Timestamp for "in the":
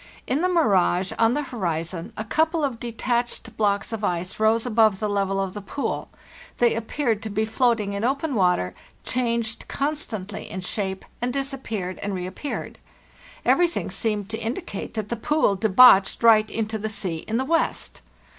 0.25-0.49, 17.27-17.45